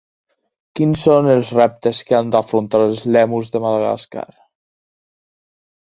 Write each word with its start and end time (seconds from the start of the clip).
Quins 0.79 1.03
són 1.07 1.29
els 1.33 1.51
reptes 1.59 2.01
que 2.09 2.17
han 2.21 2.33
d'afrontar 2.37 2.83
els 2.89 3.05
lèmurs 3.17 3.55
de 3.57 3.65
Madagascar? 3.69 4.29